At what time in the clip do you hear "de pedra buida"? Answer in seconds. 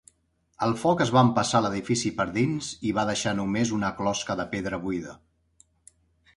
4.43-5.19